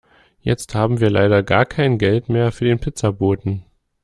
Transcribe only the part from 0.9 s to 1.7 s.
wir leider gar